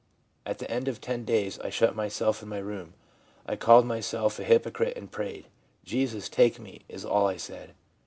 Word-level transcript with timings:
At 0.47 0.57
the 0.57 0.71
end 0.71 0.87
of 0.87 0.99
ten 0.99 1.25
days 1.25 1.59
I 1.59 1.69
shut 1.69 1.95
myself 1.95 2.41
in 2.41 2.49
my 2.49 2.57
room. 2.57 2.95
I 3.45 3.55
called 3.55 3.85
myself 3.85 4.39
a 4.39 4.43
hypocrite, 4.43 4.97
and 4.97 5.11
prayed." 5.11 5.45
Jesus, 5.85 6.27
take 6.27 6.59
me," 6.59 6.81
is 6.89 7.05
all 7.05 7.27
I 7.27 7.37
said. 7.37 7.75